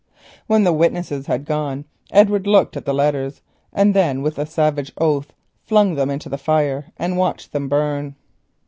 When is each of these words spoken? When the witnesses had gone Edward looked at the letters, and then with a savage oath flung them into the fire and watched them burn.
When 0.47 0.63
the 0.63 0.73
witnesses 0.73 1.27
had 1.27 1.45
gone 1.45 1.85
Edward 2.09 2.47
looked 2.47 2.75
at 2.75 2.85
the 2.85 2.91
letters, 2.95 3.43
and 3.71 3.93
then 3.93 4.23
with 4.23 4.39
a 4.39 4.47
savage 4.47 4.91
oath 4.97 5.31
flung 5.67 5.93
them 5.93 6.09
into 6.09 6.27
the 6.27 6.39
fire 6.39 6.85
and 6.97 7.17
watched 7.19 7.51
them 7.51 7.69
burn. 7.69 8.15